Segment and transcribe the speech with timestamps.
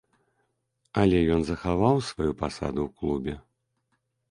[1.01, 3.33] Але ён захаваў сваю пасаду ў клубе.